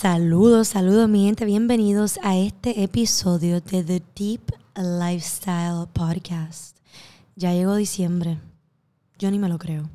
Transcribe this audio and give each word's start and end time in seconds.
Saludos, 0.00 0.68
saludos 0.68 1.08
mi 1.08 1.24
gente, 1.24 1.44
bienvenidos 1.44 2.20
a 2.22 2.36
este 2.36 2.84
episodio 2.84 3.60
de 3.60 3.82
The 3.82 4.00
Deep 4.14 4.42
Lifestyle 4.76 5.88
Podcast. 5.92 6.76
Ya 7.34 7.52
llegó 7.52 7.74
diciembre, 7.74 8.38
yo 9.18 9.28
ni 9.32 9.40
me 9.40 9.48
lo 9.48 9.58
creo. 9.58 9.90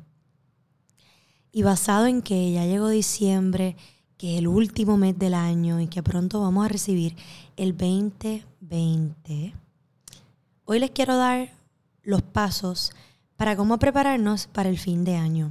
Y 1.52 1.62
basado 1.62 2.04
en 2.04 2.20
que 2.20 2.52
ya 2.52 2.66
llegó 2.66 2.90
diciembre, 2.90 3.78
que 4.18 4.34
es 4.34 4.40
el 4.40 4.46
último 4.46 4.98
mes 4.98 5.18
del 5.18 5.32
año 5.32 5.80
y 5.80 5.86
que 5.86 6.02
pronto 6.02 6.42
vamos 6.42 6.66
a 6.66 6.68
recibir 6.68 7.16
el 7.56 7.74
2020, 7.74 9.54
hoy 10.66 10.80
les 10.80 10.90
quiero 10.90 11.16
dar 11.16 11.48
los 12.02 12.20
pasos 12.20 12.92
para 13.36 13.56
cómo 13.56 13.78
prepararnos 13.78 14.48
para 14.48 14.68
el 14.68 14.78
fin 14.78 15.02
de 15.04 15.16
año. 15.16 15.50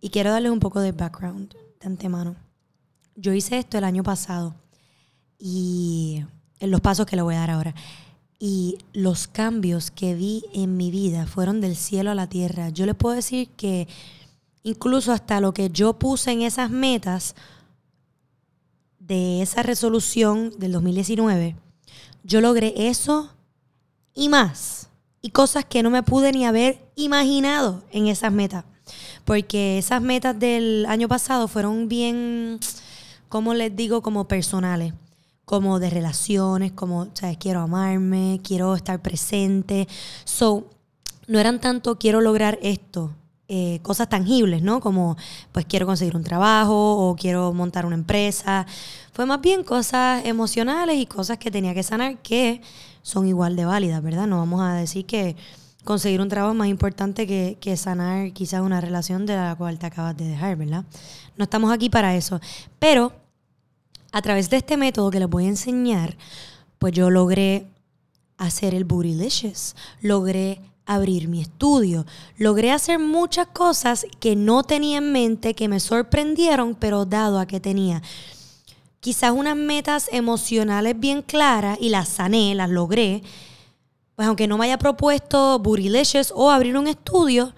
Y 0.00 0.08
quiero 0.08 0.30
darles 0.30 0.52
un 0.52 0.60
poco 0.60 0.80
de 0.80 0.92
background 0.92 1.52
de 1.78 1.86
antemano. 1.86 2.45
Yo 3.16 3.32
hice 3.32 3.58
esto 3.58 3.78
el 3.78 3.84
año 3.84 4.02
pasado 4.02 4.54
y 5.38 6.22
en 6.60 6.70
los 6.70 6.80
pasos 6.80 7.06
que 7.06 7.16
le 7.16 7.22
voy 7.22 7.34
a 7.34 7.40
dar 7.40 7.50
ahora. 7.50 7.74
Y 8.38 8.78
los 8.92 9.26
cambios 9.26 9.90
que 9.90 10.14
vi 10.14 10.44
en 10.52 10.76
mi 10.76 10.90
vida 10.90 11.26
fueron 11.26 11.60
del 11.60 11.76
cielo 11.76 12.10
a 12.10 12.14
la 12.14 12.28
tierra. 12.28 12.68
Yo 12.68 12.84
les 12.84 12.94
puedo 12.94 13.14
decir 13.14 13.48
que 13.56 13.88
incluso 14.62 15.12
hasta 15.12 15.40
lo 15.40 15.54
que 15.54 15.70
yo 15.70 15.98
puse 15.98 16.32
en 16.32 16.42
esas 16.42 16.70
metas 16.70 17.34
de 18.98 19.40
esa 19.40 19.62
resolución 19.62 20.52
del 20.58 20.72
2019, 20.72 21.56
yo 22.24 22.40
logré 22.40 22.74
eso 22.88 23.30
y 24.14 24.28
más. 24.28 24.88
Y 25.22 25.30
cosas 25.30 25.64
que 25.64 25.82
no 25.82 25.90
me 25.90 26.02
pude 26.02 26.32
ni 26.32 26.44
haber 26.44 26.90
imaginado 26.94 27.82
en 27.90 28.08
esas 28.08 28.32
metas. 28.32 28.64
Porque 29.24 29.78
esas 29.78 30.02
metas 30.02 30.38
del 30.38 30.86
año 30.86 31.08
pasado 31.08 31.48
fueron 31.48 31.88
bien 31.88 32.60
como 33.28 33.54
les 33.54 33.74
digo, 33.74 34.02
como 34.02 34.28
personales, 34.28 34.94
como 35.44 35.78
de 35.78 35.90
relaciones, 35.90 36.72
como. 36.72 37.08
Quiero 37.38 37.60
amarme, 37.60 38.40
quiero 38.42 38.74
estar 38.74 39.00
presente. 39.00 39.88
So, 40.24 40.70
no 41.26 41.38
eran 41.38 41.60
tanto 41.60 41.98
quiero 41.98 42.20
lograr 42.20 42.58
esto, 42.62 43.12
eh, 43.48 43.80
cosas 43.82 44.08
tangibles, 44.08 44.62
¿no? 44.62 44.80
Como, 44.80 45.16
pues 45.52 45.66
quiero 45.66 45.86
conseguir 45.86 46.16
un 46.16 46.24
trabajo 46.24 46.96
o 46.96 47.16
quiero 47.16 47.52
montar 47.52 47.86
una 47.86 47.94
empresa. 47.96 48.66
Fue 49.12 49.26
más 49.26 49.40
bien 49.40 49.64
cosas 49.64 50.24
emocionales 50.24 50.96
y 50.98 51.06
cosas 51.06 51.38
que 51.38 51.50
tenía 51.50 51.74
que 51.74 51.82
sanar 51.82 52.18
que 52.18 52.60
son 53.02 53.26
igual 53.28 53.54
de 53.56 53.64
válidas, 53.64 54.02
¿verdad? 54.02 54.26
No 54.26 54.38
vamos 54.38 54.62
a 54.62 54.74
decir 54.74 55.06
que 55.06 55.36
conseguir 55.86 56.20
un 56.20 56.28
trabajo 56.28 56.52
más 56.52 56.68
importante 56.68 57.26
que, 57.26 57.56
que 57.58 57.78
sanar 57.78 58.34
quizás 58.34 58.60
una 58.60 58.82
relación 58.82 59.24
de 59.24 59.36
la 59.36 59.56
cual 59.56 59.78
te 59.78 59.86
acabas 59.86 60.14
de 60.14 60.26
dejar, 60.26 60.56
¿verdad? 60.56 60.84
No 61.38 61.44
estamos 61.44 61.72
aquí 61.72 61.88
para 61.88 62.14
eso. 62.14 62.38
Pero 62.78 63.12
a 64.12 64.20
través 64.20 64.50
de 64.50 64.58
este 64.58 64.76
método 64.76 65.10
que 65.10 65.20
les 65.20 65.30
voy 65.30 65.46
a 65.46 65.48
enseñar, 65.48 66.18
pues 66.78 66.92
yo 66.92 67.08
logré 67.08 67.68
hacer 68.36 68.74
el 68.74 68.84
Bootylicious, 68.84 69.74
logré 70.02 70.60
abrir 70.84 71.28
mi 71.28 71.40
estudio, 71.40 72.04
logré 72.36 72.72
hacer 72.72 72.98
muchas 72.98 73.46
cosas 73.48 74.06
que 74.20 74.36
no 74.36 74.62
tenía 74.62 74.98
en 74.98 75.12
mente, 75.12 75.54
que 75.54 75.68
me 75.68 75.80
sorprendieron, 75.80 76.74
pero 76.74 77.06
dado 77.06 77.38
a 77.38 77.46
que 77.46 77.60
tenía 77.60 78.02
quizás 79.00 79.30
unas 79.32 79.56
metas 79.56 80.08
emocionales 80.10 80.98
bien 80.98 81.22
claras 81.22 81.78
y 81.80 81.90
las 81.90 82.08
sané, 82.08 82.54
las 82.54 82.70
logré, 82.70 83.22
pues 84.16 84.26
aunque 84.26 84.48
no 84.48 84.58
me 84.58 84.64
haya 84.64 84.78
propuesto 84.78 85.58
Bootylicious 85.58 86.32
o 86.34 86.50
abrir 86.50 86.76
un 86.76 86.88
estudio, 86.88 87.54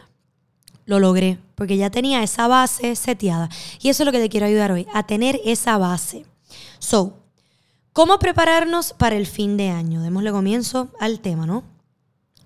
lo 0.85 0.99
logré, 0.99 1.39
porque 1.55 1.77
ya 1.77 1.91
tenía 1.91 2.23
esa 2.23 2.49
base 2.49 2.97
seteada. 2.97 3.49
Y 3.81 3.89
eso 3.89 4.03
es 4.03 4.07
lo 4.07 4.13
que 4.13 4.19
te 4.19 4.29
quiero 4.29 4.47
ayudar 4.47 4.73
hoy, 4.73 4.87
a 4.93 5.05
tener 5.05 5.41
esa 5.45 5.79
base. 5.79 6.27
So, 6.81 7.19
¿cómo 7.93 8.19
prepararnos 8.19 8.93
para 8.93 9.17
el 9.17 9.27
fin 9.27 9.57
de 9.57 9.71
año? 9.71 10.03
Démosle 10.03 10.33
comienzo 10.33 10.89
al 10.99 11.21
tema, 11.21 11.47
¿no? 11.47 11.63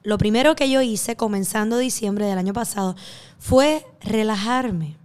Lo 0.03 0.19
primero 0.19 0.57
que 0.57 0.69
yo 0.69 0.83
hice 0.83 1.17
comenzando 1.17 1.79
diciembre 1.79 2.27
del 2.27 2.39
año 2.39 2.53
pasado 2.53 2.97
fue 3.39 3.87
relajarme, 4.01 4.97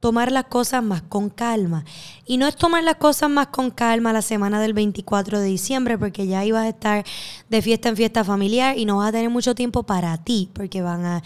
tomar 0.00 0.30
las 0.32 0.44
cosas 0.44 0.82
más 0.82 1.02
con 1.02 1.30
calma. 1.30 1.84
Y 2.26 2.36
no 2.36 2.46
es 2.46 2.56
tomar 2.56 2.84
las 2.84 2.96
cosas 2.96 3.30
más 3.30 3.48
con 3.48 3.70
calma 3.70 4.12
la 4.12 4.22
semana 4.22 4.60
del 4.60 4.72
24 4.72 5.40
de 5.40 5.46
diciembre, 5.46 5.98
porque 5.98 6.26
ya 6.26 6.44
ibas 6.44 6.64
a 6.64 6.68
estar 6.68 7.04
de 7.48 7.62
fiesta 7.62 7.88
en 7.88 7.96
fiesta 7.96 8.24
familiar 8.24 8.78
y 8.78 8.84
no 8.84 8.98
vas 8.98 9.08
a 9.08 9.12
tener 9.12 9.30
mucho 9.30 9.54
tiempo 9.54 9.82
para 9.82 10.16
ti, 10.18 10.50
porque 10.54 10.82
van 10.82 11.04
a 11.04 11.22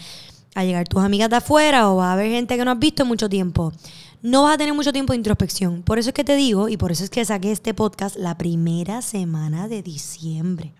a 0.55 0.63
llegar 0.63 0.87
tus 0.87 1.01
amigas 1.01 1.29
de 1.29 1.37
afuera 1.37 1.89
o 1.89 1.97
va 1.97 2.09
a 2.09 2.13
haber 2.13 2.29
gente 2.29 2.57
que 2.57 2.65
no 2.65 2.71
has 2.71 2.79
visto 2.79 3.03
en 3.03 3.09
mucho 3.09 3.29
tiempo. 3.29 3.73
No 4.21 4.43
vas 4.43 4.55
a 4.55 4.57
tener 4.57 4.73
mucho 4.73 4.93
tiempo 4.93 5.13
de 5.13 5.17
introspección. 5.17 5.83
Por 5.83 5.99
eso 5.99 6.09
es 6.09 6.13
que 6.13 6.23
te 6.23 6.35
digo, 6.35 6.69
y 6.69 6.77
por 6.77 6.91
eso 6.91 7.03
es 7.03 7.09
que 7.09 7.25
saqué 7.25 7.51
este 7.51 7.73
podcast 7.73 8.15
la 8.15 8.37
primera 8.37 9.01
semana 9.01 9.67
de 9.67 9.81
diciembre. 9.81 10.73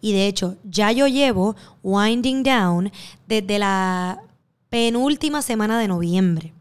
Y 0.00 0.12
de 0.12 0.26
hecho, 0.26 0.56
ya 0.64 0.92
yo 0.92 1.06
llevo 1.06 1.56
winding 1.82 2.42
down 2.42 2.92
desde 3.26 3.58
la 3.58 4.20
penúltima 4.68 5.42
semana 5.42 5.78
de 5.78 5.88
noviembre. 5.88 6.52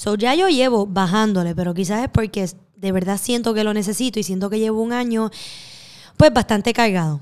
So 0.00 0.14
ya 0.14 0.34
yo 0.34 0.48
llevo 0.48 0.86
bajándole, 0.86 1.54
pero 1.54 1.74
quizás 1.74 2.02
es 2.02 2.08
porque 2.08 2.48
de 2.74 2.90
verdad 2.90 3.18
siento 3.18 3.52
que 3.52 3.64
lo 3.64 3.74
necesito 3.74 4.18
y 4.18 4.22
siento 4.22 4.48
que 4.48 4.58
llevo 4.58 4.80
un 4.80 4.94
año 4.94 5.30
pues 6.16 6.32
bastante 6.32 6.72
cargado. 6.72 7.20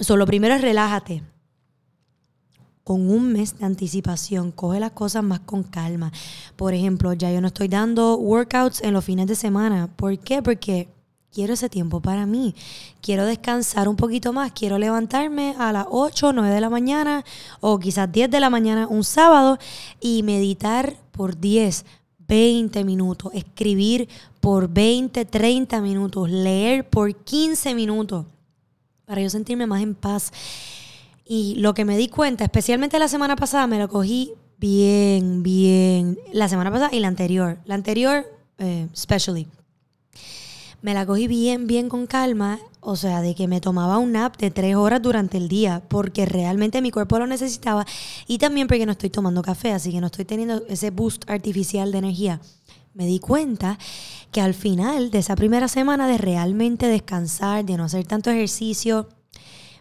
So 0.00 0.16
lo 0.16 0.26
primero 0.26 0.56
es 0.56 0.60
relájate 0.60 1.22
con 2.82 3.08
un 3.08 3.32
mes 3.32 3.60
de 3.60 3.66
anticipación. 3.66 4.50
Coge 4.50 4.80
las 4.80 4.90
cosas 4.90 5.22
más 5.22 5.38
con 5.38 5.62
calma. 5.62 6.10
Por 6.56 6.74
ejemplo, 6.74 7.12
ya 7.12 7.30
yo 7.30 7.40
no 7.40 7.46
estoy 7.46 7.68
dando 7.68 8.16
workouts 8.16 8.82
en 8.82 8.92
los 8.92 9.04
fines 9.04 9.28
de 9.28 9.36
semana. 9.36 9.88
¿Por 9.94 10.18
qué? 10.18 10.42
Porque 10.42 10.88
quiero 11.34 11.54
ese 11.54 11.68
tiempo 11.68 12.00
para 12.00 12.24
mí. 12.24 12.54
Quiero 13.02 13.26
descansar 13.26 13.88
un 13.88 13.96
poquito 13.96 14.32
más. 14.32 14.52
Quiero 14.52 14.78
levantarme 14.78 15.54
a 15.58 15.72
las 15.72 15.86
8 15.90 16.28
o 16.28 16.32
9 16.32 16.54
de 16.54 16.60
la 16.60 16.70
mañana 16.70 17.24
o 17.60 17.78
quizás 17.78 18.10
10 18.10 18.30
de 18.30 18.40
la 18.40 18.50
mañana 18.50 18.86
un 18.86 19.04
sábado 19.04 19.58
y 20.00 20.22
meditar 20.22 20.96
por 21.10 21.38
10, 21.38 21.84
20 22.28 22.84
minutos. 22.84 23.32
Escribir 23.34 24.08
por 24.40 24.68
20, 24.68 25.24
30 25.24 25.80
minutos. 25.80 26.30
Leer 26.30 26.88
por 26.88 27.14
15 27.14 27.74
minutos. 27.74 28.26
Para 29.04 29.20
yo 29.20 29.28
sentirme 29.28 29.66
más 29.66 29.82
en 29.82 29.94
paz. 29.94 30.32
Y 31.26 31.56
lo 31.56 31.74
que 31.74 31.84
me 31.84 31.96
di 31.96 32.08
cuenta, 32.08 32.44
especialmente 32.44 32.98
la 32.98 33.08
semana 33.08 33.34
pasada, 33.34 33.66
me 33.66 33.78
lo 33.78 33.88
cogí 33.88 34.32
bien, 34.58 35.42
bien. 35.42 36.18
La 36.32 36.48
semana 36.48 36.70
pasada 36.70 36.90
y 36.94 37.00
la 37.00 37.08
anterior. 37.08 37.58
La 37.64 37.74
anterior, 37.74 38.24
eh, 38.58 38.88
especially. 38.92 39.48
Me 40.84 40.92
la 40.92 41.06
cogí 41.06 41.28
bien, 41.28 41.66
bien 41.66 41.88
con 41.88 42.06
calma. 42.06 42.58
O 42.80 42.94
sea, 42.94 43.22
de 43.22 43.34
que 43.34 43.48
me 43.48 43.62
tomaba 43.62 43.96
un 43.96 44.12
nap 44.12 44.36
de 44.36 44.50
tres 44.50 44.76
horas 44.76 45.00
durante 45.00 45.38
el 45.38 45.48
día, 45.48 45.82
porque 45.88 46.26
realmente 46.26 46.82
mi 46.82 46.90
cuerpo 46.90 47.18
lo 47.18 47.26
necesitaba. 47.26 47.86
Y 48.26 48.36
también 48.36 48.66
porque 48.66 48.84
no 48.84 48.92
estoy 48.92 49.08
tomando 49.08 49.40
café, 49.40 49.72
así 49.72 49.92
que 49.92 50.02
no 50.02 50.08
estoy 50.08 50.26
teniendo 50.26 50.62
ese 50.68 50.90
boost 50.90 51.24
artificial 51.30 51.90
de 51.90 51.96
energía. 51.96 52.42
Me 52.92 53.06
di 53.06 53.18
cuenta 53.18 53.78
que 54.30 54.42
al 54.42 54.52
final 54.52 55.10
de 55.10 55.20
esa 55.20 55.36
primera 55.36 55.68
semana 55.68 56.06
de 56.06 56.18
realmente 56.18 56.86
descansar, 56.86 57.64
de 57.64 57.78
no 57.78 57.84
hacer 57.84 58.04
tanto 58.04 58.28
ejercicio, 58.28 59.08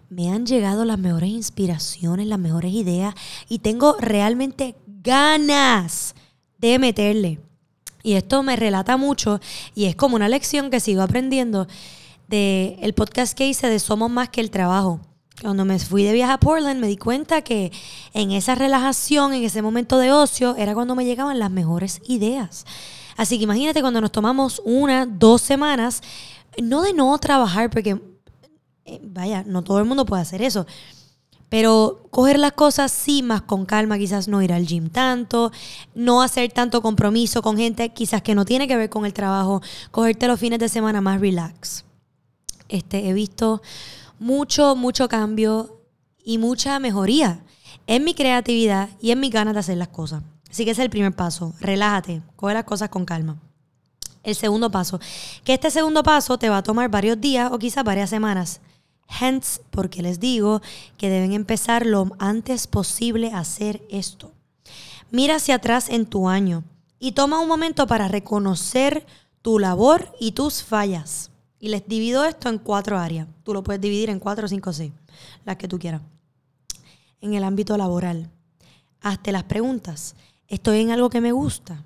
me 0.08 0.32
han 0.32 0.46
llegado 0.46 0.86
las 0.86 1.00
mejores 1.00 1.32
inspiraciones, 1.32 2.28
las 2.28 2.40
mejores 2.40 2.72
ideas 2.72 3.14
y 3.50 3.60
tengo 3.60 3.98
realmente 4.00 4.78
ganas 4.88 6.16
de 6.60 6.80
meterle. 6.80 7.42
Y 8.04 8.14
esto 8.14 8.44
me 8.44 8.58
relata 8.58 8.98
mucho 8.98 9.40
y 9.74 9.86
es 9.86 9.96
como 9.96 10.18
una 10.18 10.28
lección 10.28 10.70
que 10.70 10.82
sigo 10.82 11.02
aprendiendo 11.02 11.68
del 12.28 12.78
el 12.82 12.94
podcast 12.94 13.36
que 13.36 13.48
hice 13.48 13.68
de 13.68 13.80
Somos 13.80 14.12
más 14.12 14.30
que 14.30 14.42
el 14.42 14.52
trabajo. 14.52 15.00
Cuando 15.42 15.66
me 15.66 15.80
fui 15.80 16.04
de 16.04 16.14
viaje 16.14 16.34
a 16.34 16.40
Portland 16.40 16.80
me 16.80 16.88
di 16.88 16.98
cuenta 16.98 17.42
que 17.42 17.72
en 18.14 18.32
esa 18.32 18.56
relajación, 18.56 19.34
en 19.34 19.44
ese 19.44 19.62
momento 19.62 19.98
de 19.98 20.12
ocio, 20.12 20.56
era 20.58 20.74
cuando 20.74 20.96
me 20.96 21.06
llegaban 21.06 21.40
las 21.40 21.50
mejores 21.50 22.02
ideas. 22.08 22.66
Así 23.18 23.38
que 23.38 23.46
imagínate 23.46 23.82
cuando 23.82 24.02
nos 24.02 24.12
tomamos 24.12 24.62
una, 24.66 25.06
dos 25.06 25.42
semanas, 25.42 26.02
no 26.62 26.82
de 26.82 26.94
no 26.94 27.18
trabajar, 27.18 27.70
porque 27.70 28.00
eh, 28.86 29.00
vaya, 29.02 29.44
no 29.46 29.64
todo 29.64 29.80
el 29.80 29.86
mundo 29.86 30.06
puede 30.06 30.22
hacer 30.22 30.42
eso. 30.42 30.66
Pero 31.54 32.08
coger 32.10 32.40
las 32.40 32.54
cosas 32.54 32.92
sí 32.92 33.22
más 33.22 33.44
con 33.44 33.68
calma, 33.68 34.00
quizás 34.00 34.28
no 34.28 34.42
ir 34.42 34.52
al 34.52 34.66
gym 34.66 34.90
tanto, 34.90 35.52
no 35.94 36.24
hacer 36.24 36.52
tanto 36.52 36.82
compromiso 36.82 37.44
con 37.44 37.58
gente 37.58 37.90
quizás 37.90 38.24
que 38.24 38.34
no 38.34 38.44
tiene 38.44 38.68
que 38.68 38.76
ver 38.76 38.90
con 38.90 39.06
el 39.06 39.14
trabajo, 39.14 39.62
cogerte 39.92 40.26
los 40.26 40.40
fines 40.40 40.58
de 40.58 40.68
semana 40.68 41.00
más 41.00 41.22
relax. 41.22 41.86
Este, 42.70 43.08
he 43.08 43.14
visto 43.14 43.62
mucho, 44.18 44.76
mucho 44.76 45.08
cambio 45.08 45.80
y 46.26 46.40
mucha 46.40 46.80
mejoría 46.80 47.44
en 47.86 48.04
mi 48.04 48.16
creatividad 48.16 48.90
y 49.00 49.12
en 49.12 49.20
mi 49.20 49.30
ganas 49.30 49.54
de 49.54 49.60
hacer 49.60 49.78
las 49.78 49.90
cosas. 49.90 50.24
Así 50.50 50.66
que 50.66 50.72
ese 50.72 50.82
es 50.82 50.86
el 50.86 50.90
primer 50.90 51.16
paso. 51.16 51.54
Relájate, 51.60 52.24
coge 52.36 52.56
las 52.56 52.64
cosas 52.64 52.90
con 52.90 53.06
calma. 53.06 53.38
El 54.24 54.34
segundo 54.34 54.72
paso, 54.72 55.00
que 55.44 55.54
este 55.54 55.70
segundo 55.70 56.02
paso 56.02 56.40
te 56.40 56.50
va 56.50 56.58
a 56.58 56.64
tomar 56.64 56.90
varios 56.90 57.22
días 57.22 57.52
o 57.52 57.60
quizás 57.60 57.84
varias 57.84 58.10
semanas. 58.10 58.60
Hence, 59.20 59.62
porque 59.70 60.02
les 60.02 60.20
digo 60.20 60.62
que 60.98 61.10
deben 61.10 61.34
empezar 61.34 61.86
lo 61.86 62.12
antes 62.20 62.68
posible 62.68 63.32
a 63.32 63.40
hacer 63.40 63.82
esto. 63.90 64.32
Mira 65.12 65.36
hacia 65.36 65.56
atrás 65.56 65.90
en 65.90 66.06
tu 66.06 66.28
año 66.28 66.64
y 67.00 67.12
toma 67.12 67.40
un 67.40 67.48
momento 67.48 67.86
para 67.86 68.08
reconocer 68.08 69.06
tu 69.42 69.60
labor 69.60 70.16
y 70.20 70.32
tus 70.32 70.64
fallas. 70.64 71.30
Y 71.60 71.70
les 71.70 71.88
divido 71.88 72.26
esto 72.26 72.50
en 72.50 72.58
cuatro 72.58 72.98
áreas. 72.98 73.28
Tú 73.44 73.54
lo 73.54 73.64
puedes 73.64 73.82
dividir 73.82 74.10
en 74.10 74.20
cuatro, 74.20 74.48
cinco, 74.48 74.74
seis, 74.74 74.92
las 75.46 75.58
que 75.58 75.68
tú 75.68 75.80
quieras. 75.80 76.02
En 77.22 77.34
el 77.34 77.44
ámbito 77.44 77.78
laboral, 77.78 78.30
hazte 79.02 79.32
las 79.32 79.44
preguntas. 79.44 80.16
¿Estoy 80.48 80.82
en 80.82 80.92
algo 80.92 81.10
que 81.10 81.22
me 81.22 81.32
gusta? 81.32 81.86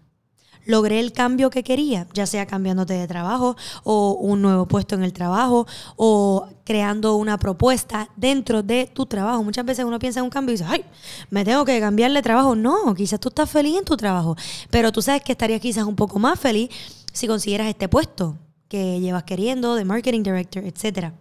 Logré 0.67 0.99
el 0.99 1.13
cambio 1.13 1.49
que 1.49 1.63
quería, 1.63 2.07
ya 2.13 2.27
sea 2.27 2.45
cambiándote 2.45 2.93
de 2.93 3.07
trabajo 3.07 3.55
o 3.83 4.11
un 4.11 4.41
nuevo 4.41 4.67
puesto 4.67 4.95
en 4.95 5.03
el 5.03 5.13
trabajo 5.13 5.65
o 5.95 6.47
creando 6.63 7.15
una 7.15 7.39
propuesta 7.39 8.09
dentro 8.15 8.61
de 8.61 8.89
tu 8.93 9.05
trabajo. 9.05 9.43
Muchas 9.43 9.65
veces 9.65 9.85
uno 9.85 9.97
piensa 9.97 10.19
en 10.19 10.25
un 10.25 10.29
cambio 10.29 10.53
y 10.53 10.57
dice, 10.57 10.69
ay, 10.69 10.85
me 11.29 11.43
tengo 11.45 11.65
que 11.65 11.79
cambiar 11.79 12.11
de 12.11 12.21
trabajo. 12.21 12.55
No, 12.55 12.93
quizás 12.93 13.19
tú 13.19 13.29
estás 13.29 13.49
feliz 13.49 13.77
en 13.77 13.85
tu 13.85 13.97
trabajo, 13.97 14.35
pero 14.69 14.91
tú 14.91 15.01
sabes 15.01 15.23
que 15.23 15.31
estarías 15.31 15.61
quizás 15.61 15.85
un 15.85 15.95
poco 15.95 16.19
más 16.19 16.39
feliz 16.39 16.69
si 17.13 17.27
consiguieras 17.27 17.67
este 17.67 17.87
puesto 17.87 18.37
que 18.67 18.99
llevas 18.99 19.23
queriendo 19.23 19.75
de 19.75 19.85
marketing 19.85 20.23
director, 20.23 20.63
etcétera. 20.63 21.13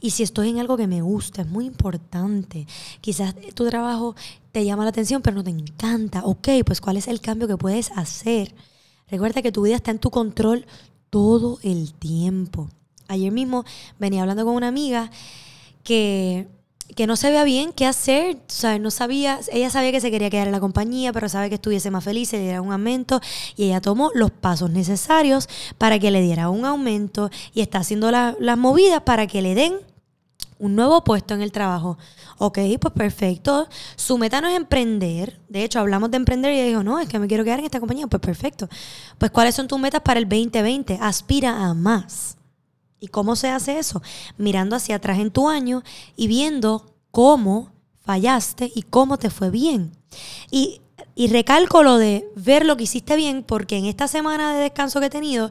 Y 0.00 0.10
si 0.10 0.22
estoy 0.22 0.48
en 0.48 0.58
algo 0.58 0.76
que 0.76 0.86
me 0.86 1.02
gusta, 1.02 1.42
es 1.42 1.48
muy 1.48 1.66
importante. 1.66 2.66
Quizás 3.00 3.34
tu 3.54 3.68
trabajo 3.68 4.16
te 4.52 4.64
llama 4.64 4.84
la 4.84 4.90
atención, 4.90 5.20
pero 5.22 5.36
no 5.36 5.44
te 5.44 5.50
encanta. 5.50 6.24
Ok, 6.24 6.48
pues 6.64 6.80
¿cuál 6.80 6.96
es 6.96 7.06
el 7.06 7.20
cambio 7.20 7.46
que 7.46 7.56
puedes 7.56 7.90
hacer? 7.92 8.54
Recuerda 9.10 9.42
que 9.42 9.52
tu 9.52 9.62
vida 9.62 9.76
está 9.76 9.90
en 9.90 9.98
tu 9.98 10.10
control 10.10 10.66
todo 11.10 11.58
el 11.62 11.92
tiempo. 11.92 12.68
Ayer 13.08 13.32
mismo 13.32 13.64
venía 13.98 14.22
hablando 14.22 14.44
con 14.44 14.54
una 14.54 14.68
amiga 14.68 15.10
que, 15.82 16.48
que 16.94 17.06
no 17.06 17.16
sabía 17.16 17.42
bien 17.44 17.72
qué 17.72 17.86
hacer, 17.86 18.38
¿sabes? 18.46 18.80
No 18.80 18.92
sabía, 18.92 19.40
ella 19.52 19.68
sabía 19.68 19.90
que 19.90 20.00
se 20.00 20.12
quería 20.12 20.30
quedar 20.30 20.46
en 20.46 20.52
la 20.52 20.60
compañía, 20.60 21.12
pero 21.12 21.28
sabe 21.28 21.48
que 21.48 21.56
estuviese 21.56 21.90
más 21.90 22.04
feliz, 22.04 22.28
se 22.28 22.38
diera 22.38 22.62
un 22.62 22.72
aumento 22.72 23.20
y 23.56 23.64
ella 23.64 23.80
tomó 23.80 24.12
los 24.14 24.30
pasos 24.30 24.70
necesarios 24.70 25.48
para 25.76 25.98
que 25.98 26.12
le 26.12 26.22
diera 26.22 26.48
un 26.48 26.64
aumento 26.64 27.30
y 27.52 27.60
está 27.60 27.78
haciendo 27.78 28.12
las 28.12 28.58
movidas 28.58 29.02
para 29.02 29.26
que 29.26 29.42
le 29.42 29.56
den 29.56 29.74
un 30.60 30.76
nuevo 30.76 31.02
puesto 31.02 31.34
en 31.34 31.42
el 31.42 31.50
trabajo. 31.50 31.98
Ok, 32.38 32.58
pues 32.80 32.94
perfecto. 32.94 33.66
Su 33.96 34.18
meta 34.18 34.40
no 34.40 34.48
es 34.48 34.56
emprender. 34.56 35.40
De 35.48 35.64
hecho, 35.64 35.80
hablamos 35.80 36.10
de 36.10 36.18
emprender 36.18 36.52
y 36.52 36.60
ella 36.60 36.68
dijo, 36.68 36.82
no, 36.84 37.00
es 37.00 37.08
que 37.08 37.18
me 37.18 37.26
quiero 37.26 37.44
quedar 37.44 37.58
en 37.58 37.64
esta 37.64 37.80
compañía. 37.80 38.06
Pues 38.06 38.20
perfecto. 38.20 38.68
Pues 39.18 39.30
¿cuáles 39.30 39.54
son 39.54 39.66
tus 39.66 39.80
metas 39.80 40.02
para 40.02 40.20
el 40.20 40.28
2020? 40.28 40.98
Aspira 41.00 41.64
a 41.64 41.74
más. 41.74 42.36
¿Y 43.00 43.08
cómo 43.08 43.36
se 43.36 43.48
hace 43.48 43.78
eso? 43.78 44.02
Mirando 44.36 44.76
hacia 44.76 44.96
atrás 44.96 45.18
en 45.18 45.30
tu 45.30 45.48
año 45.48 45.82
y 46.14 46.28
viendo 46.28 46.94
cómo 47.10 47.72
fallaste 48.04 48.70
y 48.74 48.82
cómo 48.82 49.18
te 49.18 49.30
fue 49.30 49.50
bien. 49.50 49.92
Y, 50.50 50.82
y 51.14 51.28
recalco 51.28 51.82
lo 51.82 51.96
de 51.96 52.30
ver 52.36 52.66
lo 52.66 52.76
que 52.76 52.84
hiciste 52.84 53.16
bien, 53.16 53.42
porque 53.42 53.78
en 53.78 53.86
esta 53.86 54.08
semana 54.08 54.52
de 54.52 54.60
descanso 54.60 55.00
que 55.00 55.06
he 55.06 55.10
tenido, 55.10 55.50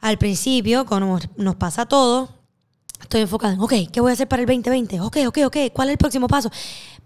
al 0.00 0.18
principio, 0.18 0.86
como 0.86 1.18
nos 1.36 1.56
pasa 1.56 1.82
a 1.82 1.86
todos, 1.86 2.30
estoy 3.04 3.20
enfocada 3.22 3.54
en, 3.54 3.60
ok, 3.60 3.72
¿qué 3.92 4.00
voy 4.00 4.10
a 4.10 4.14
hacer 4.14 4.28
para 4.28 4.42
el 4.42 4.46
2020? 4.46 5.00
Ok, 5.00 5.18
ok, 5.26 5.38
ok, 5.46 5.56
¿cuál 5.72 5.88
es 5.88 5.92
el 5.92 5.98
próximo 5.98 6.26
paso? 6.26 6.50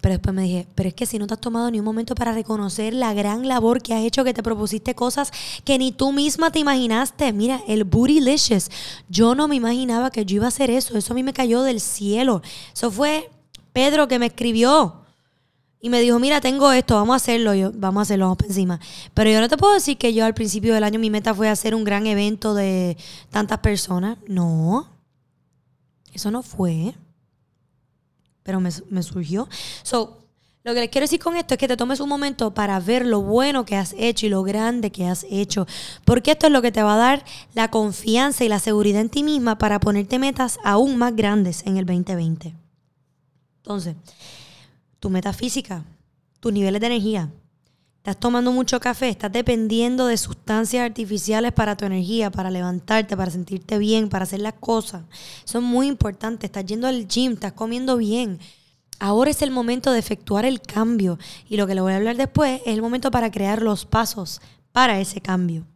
Pero 0.01 0.13
después 0.13 0.33
me 0.33 0.43
dije, 0.43 0.67
pero 0.75 0.89
es 0.89 0.95
que 0.95 1.05
si 1.05 1.19
no 1.19 1.27
te 1.27 1.33
has 1.33 1.41
tomado 1.41 1.69
ni 1.69 1.79
un 1.79 1.85
momento 1.85 2.15
para 2.15 2.31
reconocer 2.31 2.93
la 2.93 3.13
gran 3.13 3.47
labor 3.47 3.81
que 3.81 3.93
has 3.93 4.01
hecho, 4.01 4.23
que 4.23 4.33
te 4.33 4.41
propusiste 4.41 4.95
cosas 4.95 5.31
que 5.65 5.77
ni 5.77 5.91
tú 5.91 6.11
misma 6.13 6.51
te 6.51 6.59
imaginaste. 6.59 7.33
Mira, 7.33 7.61
el 7.67 7.83
Bootylicious. 7.83 8.69
Yo 9.09 9.35
no 9.35 9.47
me 9.47 9.55
imaginaba 9.55 10.09
que 10.09 10.25
yo 10.25 10.37
iba 10.37 10.45
a 10.45 10.49
hacer 10.49 10.71
eso. 10.71 10.97
Eso 10.97 11.13
a 11.13 11.15
mí 11.15 11.23
me 11.23 11.33
cayó 11.33 11.63
del 11.63 11.81
cielo. 11.81 12.41
Eso 12.73 12.91
fue 12.91 13.29
Pedro 13.73 14.07
que 14.07 14.19
me 14.19 14.27
escribió. 14.27 14.95
Y 15.81 15.89
me 15.89 16.01
dijo, 16.01 16.19
mira, 16.19 16.41
tengo 16.41 16.71
esto, 16.73 16.95
vamos 16.95 17.13
a 17.13 17.17
hacerlo. 17.17 17.53
Yo, 17.53 17.71
vamos 17.73 17.99
a 17.99 18.03
hacerlo, 18.03 18.25
vamos 18.25 18.37
para 18.37 18.49
encima. 18.49 18.79
Pero 19.13 19.29
yo 19.29 19.41
no 19.41 19.49
te 19.49 19.57
puedo 19.57 19.73
decir 19.73 19.97
que 19.97 20.13
yo 20.13 20.25
al 20.25 20.33
principio 20.33 20.73
del 20.73 20.83
año 20.83 20.99
mi 20.99 21.09
meta 21.09 21.33
fue 21.33 21.49
hacer 21.49 21.75
un 21.75 21.83
gran 21.83 22.07
evento 22.07 22.53
de 22.53 22.97
tantas 23.31 23.59
personas. 23.59 24.17
No. 24.27 24.98
Eso 26.13 26.31
no 26.31 26.41
fue. 26.41 26.93
Pero 28.43 28.59
me, 28.59 28.71
surgió. 29.03 29.47
So, 29.83 30.17
lo 30.63 30.73
que 30.73 30.81
les 30.81 30.89
quiero 30.89 31.03
decir 31.03 31.19
con 31.19 31.35
esto 31.35 31.53
es 31.53 31.57
que 31.57 31.67
te 31.67 31.77
tomes 31.77 31.99
un 31.99 32.09
momento 32.09 32.53
para 32.53 32.79
ver 32.79 33.05
lo 33.05 33.21
bueno 33.21 33.65
que 33.65 33.75
has 33.75 33.93
hecho 33.97 34.25
y 34.25 34.29
lo 34.29 34.43
grande 34.43 34.91
que 34.91 35.05
has 35.07 35.25
hecho. 35.29 35.67
Porque 36.05 36.31
esto 36.31 36.47
es 36.47 36.53
lo 36.53 36.61
que 36.61 36.71
te 36.71 36.83
va 36.83 36.95
a 36.95 36.97
dar 36.97 37.25
la 37.53 37.69
confianza 37.69 38.43
y 38.43 38.49
la 38.49 38.59
seguridad 38.59 39.01
en 39.01 39.09
ti 39.09 39.23
misma 39.23 39.57
para 39.57 39.79
ponerte 39.79 40.19
metas 40.19 40.59
aún 40.63 40.97
más 40.97 41.15
grandes 41.15 41.65
en 41.65 41.77
el 41.77 41.85
2020. 41.85 42.55
Entonces, 43.57 43.95
tu 44.99 45.09
meta 45.09 45.33
física, 45.33 45.83
tus 46.39 46.51
niveles 46.51 46.81
de 46.81 46.87
energía, 46.87 47.29
Estás 47.99 48.17
tomando 48.17 48.53
mucho 48.53 48.79
café, 48.79 49.09
estás 49.09 49.31
dependiendo 49.31 50.07
de 50.07 50.15
sustancias 50.15 50.85
artificiales 50.85 51.51
para 51.51 51.75
tu 51.75 51.83
energía, 51.83 52.31
para 52.31 52.49
levantarte, 52.49 53.17
para 53.17 53.29
sentirte 53.29 53.77
bien, 53.77 54.07
para 54.07 54.23
hacer 54.23 54.39
las 54.39 54.53
cosas. 54.53 55.03
Son 55.43 55.65
muy 55.65 55.87
importantes. 55.87 56.47
Estás 56.47 56.65
yendo 56.65 56.87
al 56.87 57.09
gym, 57.09 57.33
estás 57.33 57.51
comiendo 57.51 57.97
bien. 57.97 58.39
Ahora 58.99 59.31
es 59.31 59.41
el 59.41 59.51
momento 59.51 59.91
de 59.91 59.99
efectuar 59.99 60.45
el 60.45 60.61
cambio. 60.61 61.19
Y 61.49 61.57
lo 61.57 61.67
que 61.67 61.75
le 61.75 61.81
voy 61.81 61.91
a 61.91 61.97
hablar 61.97 62.15
después 62.15 62.61
es 62.65 62.73
el 62.73 62.81
momento 62.81 63.11
para 63.11 63.31
crear 63.31 63.61
los 63.61 63.85
pasos 63.85 64.39
para 64.71 65.01
ese 65.01 65.19
cambio. 65.19 65.67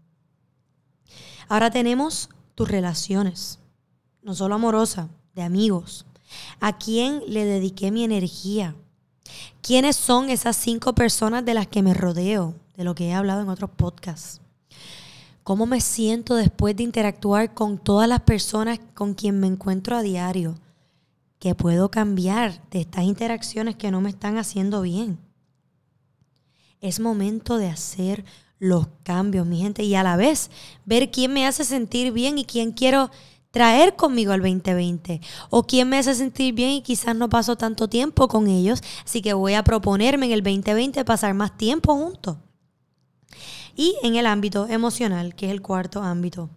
Ahora 1.49 1.71
tenemos 1.71 2.29
tus 2.55 2.69
relaciones, 2.69 3.59
no 4.21 4.33
solo 4.33 4.55
amorosa, 4.55 5.09
de 5.35 5.41
amigos. 5.41 6.05
¿A 6.61 6.77
quién 6.77 7.21
le 7.27 7.43
dediqué 7.43 7.91
mi 7.91 8.05
energía? 8.05 8.75
¿Quiénes 9.61 9.95
son 9.95 10.29
esas 10.29 10.55
cinco 10.55 10.93
personas 10.93 11.45
de 11.45 11.53
las 11.53 11.67
que 11.67 11.81
me 11.81 11.93
rodeo? 11.93 12.55
De 12.75 12.83
lo 12.83 12.95
que 12.95 13.09
he 13.09 13.13
hablado 13.13 13.41
en 13.41 13.49
otros 13.49 13.69
podcasts. 13.69 14.41
¿Cómo 15.43 15.65
me 15.65 15.81
siento 15.81 16.35
después 16.35 16.75
de 16.75 16.83
interactuar 16.83 17.53
con 17.53 17.77
todas 17.77 18.07
las 18.07 18.21
personas 18.21 18.79
con 18.93 19.13
quien 19.13 19.39
me 19.39 19.47
encuentro 19.47 19.95
a 19.95 20.01
diario? 20.01 20.55
¿Qué 21.39 21.55
puedo 21.55 21.91
cambiar 21.91 22.61
de 22.69 22.81
estas 22.81 23.03
interacciones 23.03 23.75
que 23.75 23.91
no 23.91 23.99
me 23.99 24.09
están 24.09 24.37
haciendo 24.37 24.81
bien? 24.81 25.19
Es 26.79 27.01
momento 27.01 27.57
de 27.57 27.67
hacer 27.67 28.23
los 28.59 28.87
cambios, 29.03 29.45
mi 29.45 29.59
gente, 29.59 29.83
y 29.83 29.95
a 29.95 30.03
la 30.03 30.15
vez 30.15 30.49
ver 30.85 31.11
quién 31.11 31.33
me 31.33 31.45
hace 31.45 31.65
sentir 31.65 32.13
bien 32.13 32.37
y 32.37 32.45
quién 32.45 32.71
quiero 32.71 33.11
traer 33.53 33.95
conmigo 33.95 34.31
al 34.33 34.41
2020 34.41 35.21
o 35.51 35.61
quién 35.61 35.87
me 35.87 35.99
hace 35.99 36.15
sentir 36.15 36.55
bien 36.55 36.71
y 36.71 36.81
quizás 36.81 37.15
no 37.15 37.29
paso 37.29 37.55
tanto 37.55 37.87
tiempo 37.87 38.27
con 38.27 38.47
ellos, 38.47 38.81
así 39.05 39.21
que 39.21 39.33
voy 39.33 39.53
a 39.53 39.63
proponerme 39.63 40.25
en 40.25 40.31
el 40.31 40.41
2020 40.41 41.05
pasar 41.05 41.35
más 41.35 41.55
tiempo 41.55 41.93
juntos. 41.93 42.37
Y 43.75 43.95
en 44.01 44.15
el 44.15 44.25
ámbito 44.25 44.67
emocional, 44.67 45.35
que 45.35 45.45
es 45.45 45.51
el 45.51 45.61
cuarto 45.61 46.01
ámbito. 46.01 46.49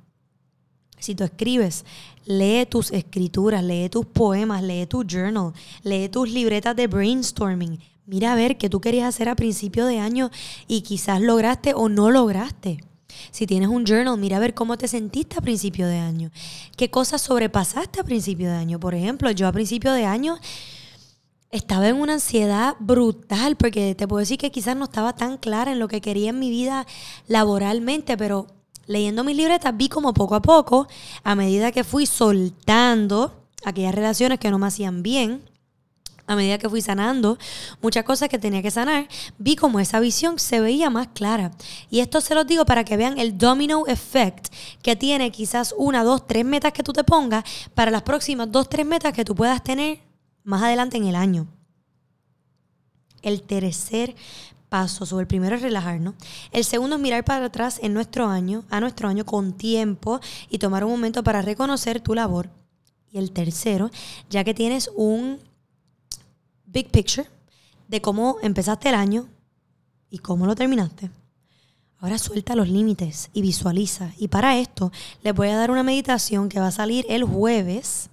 Si 0.99 1.15
tú 1.15 1.25
escribes, 1.25 1.85
lee 2.25 2.65
tus 2.65 2.91
escrituras, 2.91 3.63
lee 3.63 3.91
tus 3.91 4.07
poemas, 4.07 4.63
lee 4.63 4.87
tu 4.87 5.05
journal, 5.05 5.53
lee 5.83 6.09
tus 6.09 6.31
libretas 6.31 6.75
de 6.77 6.87
brainstorming. 6.87 7.79
Mira 8.07 8.33
a 8.33 8.37
ver 8.37 8.57
qué 8.57 8.71
tú 8.71 8.81
querías 8.81 9.07
hacer 9.07 9.29
a 9.29 9.37
principio 9.37 9.85
de 9.85 9.99
año 9.99 10.31
y 10.67 10.81
quizás 10.81 11.21
lograste 11.21 11.75
o 11.75 11.91
no 11.91 12.11
lograste. 12.11 12.79
Si 13.31 13.47
tienes 13.47 13.69
un 13.69 13.85
journal, 13.85 14.19
mira 14.19 14.37
a 14.37 14.41
ver 14.41 14.55
cómo 14.55 14.77
te 14.77 14.89
sentiste 14.89 15.39
a 15.39 15.41
principio 15.41 15.87
de 15.87 15.99
año. 15.99 16.31
¿Qué 16.77 16.91
cosas 16.91 17.23
sobrepasaste 17.23 18.01
a 18.01 18.05
principio 18.05 18.51
de 18.51 18.57
año? 18.57 18.81
Por 18.81 18.95
ejemplo, 18.95 19.31
yo 19.31 19.47
a 19.47 19.53
principio 19.53 19.93
de 19.93 20.05
año 20.05 20.39
estaba 21.51 21.89
en 21.89 21.97
una 21.97 22.15
ansiedad 22.15 22.77
brutal 22.79 23.57
porque 23.57 23.95
te 23.95 24.07
puedo 24.07 24.21
decir 24.21 24.39
que 24.39 24.51
quizás 24.51 24.77
no 24.77 24.85
estaba 24.85 25.15
tan 25.15 25.39
clara 25.39 25.73
en 25.73 25.79
lo 25.79 25.89
que 25.89 26.01
quería 26.01 26.31
en 26.31 26.39
mi 26.39 26.51
vida 26.51 26.87
laboralmente, 27.29 28.17
pero 28.17 28.47
leyendo 28.87 29.25
mis 29.25 29.37
libretas 29.37 29.77
vi 29.77 29.89
como 29.89 30.15
poco 30.15 30.35
a 30.35 30.43
poco, 30.43 30.87
a 31.23 31.35
medida 31.35 31.73
que 31.73 31.85
fui 31.85 32.07
soltando 32.07 33.43
aquellas 33.65 33.95
relaciones 33.95 34.39
que 34.39 34.51
no 34.51 34.59
me 34.59 34.67
hacían 34.67 35.03
bien, 35.03 35.43
a 36.27 36.37
medida 36.37 36.59
que 36.59 36.69
fui 36.69 36.83
sanando 36.83 37.39
muchas 37.81 38.05
cosas 38.05 38.29
que 38.29 38.39
tenía 38.39 38.63
que 38.63 38.71
sanar, 38.71 39.09
vi 39.39 39.57
como 39.57 39.81
esa 39.81 40.01
visión 40.01 40.39
se 40.39 40.61
veía 40.61 40.91
más 40.91 41.09
clara. 41.09 41.53
Y 41.91 42.01
esto 42.01 42.21
se 42.21 42.35
los 42.35 42.47
digo 42.47 42.65
para 42.67 42.85
que 42.85 42.97
vean 42.97 43.19
el 43.19 43.39
domino 43.39 43.87
effect 43.87 44.53
que 44.83 44.97
tiene 44.97 45.31
quizás 45.31 45.75
una, 45.77 46.05
dos, 46.05 46.27
tres 46.27 46.45
metas 46.45 46.73
que 46.73 46.83
tú 46.83 46.93
te 46.93 47.05
pongas 47.05 47.45
para 47.75 47.91
las 47.91 48.03
próximas 48.03 48.51
dos, 48.51 48.69
tres 48.69 48.87
metas 48.87 49.13
que 49.13 49.25
tú 49.25 49.35
puedas 49.35 49.63
tener 49.63 50.01
más 50.45 50.63
adelante 50.63 50.97
en 50.97 51.07
el 51.07 51.17
año. 51.17 51.47
El 53.23 53.43
tercer 53.43 54.15
paso, 54.69 55.07
sobre 55.07 55.23
el 55.23 55.27
primero 55.27 55.57
es 55.57 55.63
relajarnos. 55.63 56.15
El 56.53 56.65
segundo 56.65 56.97
es 56.97 57.03
mirar 57.03 57.25
para 57.25 57.47
atrás 57.47 57.79
en 57.83 57.95
nuestro 57.95 58.27
año, 58.27 58.65
a 58.71 58.81
nuestro 58.81 59.09
año 59.09 59.25
con 59.25 59.53
tiempo 59.53 60.21
y 60.51 60.59
tomar 60.59 60.85
un 60.85 60.91
momento 60.91 61.23
para 61.23 61.43
reconocer 61.43 62.01
tu 62.01 62.15
labor. 62.15 62.51
Y 63.11 63.19
el 63.19 63.31
tercero, 63.31 63.91
ya 64.29 64.45
que 64.45 64.55
tienes 64.55 64.91
un 64.95 65.39
big 66.67 66.91
picture 66.91 67.29
de 67.89 68.01
cómo 68.01 68.37
empezaste 68.43 68.89
el 68.89 68.95
año 68.95 69.29
y 70.11 70.19
cómo 70.19 70.47
lo 70.47 70.55
terminaste. 70.55 71.11
Ahora 71.99 72.19
suelta 72.19 72.55
los 72.55 72.69
límites 72.69 73.31
y 73.33 73.43
visualiza. 73.43 74.13
Y 74.19 74.29
para 74.29 74.59
esto 74.59 74.93
les 75.23 75.35
voy 75.35 75.49
a 75.49 75.57
dar 75.57 75.71
una 75.71 75.83
meditación 75.83 76.49
que 76.49 76.61
va 76.61 76.69
a 76.69 76.73
salir 76.73 77.07
el 77.09 77.25
jueves 77.25 78.11